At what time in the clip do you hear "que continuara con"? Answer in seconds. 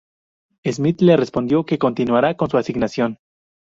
1.63-2.49